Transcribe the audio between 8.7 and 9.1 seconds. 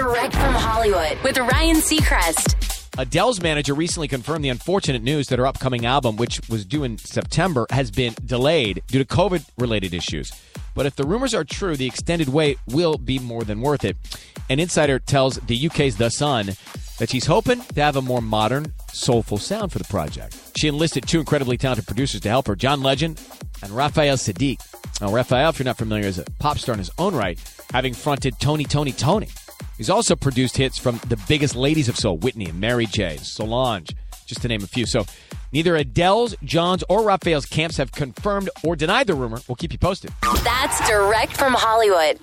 due to